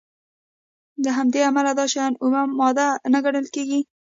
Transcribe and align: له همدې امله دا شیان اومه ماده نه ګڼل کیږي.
له 1.03 1.09
همدې 1.17 1.39
امله 1.49 1.71
دا 1.79 1.85
شیان 1.93 2.13
اومه 2.23 2.41
ماده 2.59 2.87
نه 3.13 3.19
ګڼل 3.25 3.47
کیږي. 3.55 3.79